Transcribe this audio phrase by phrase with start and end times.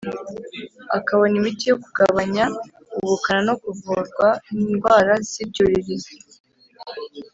[0.97, 2.43] akabona imiti yo kugabanya
[2.97, 4.27] ubukana no kuvurwa
[4.69, 6.15] indwara z’ ibyuririzi.